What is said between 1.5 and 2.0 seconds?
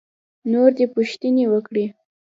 وکړي.